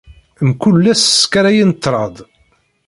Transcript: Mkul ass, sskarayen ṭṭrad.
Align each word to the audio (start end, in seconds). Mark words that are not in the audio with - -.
Mkul 0.49 0.85
ass, 0.93 1.03
sskarayen 1.21 1.71
ṭṭrad. 1.77 2.15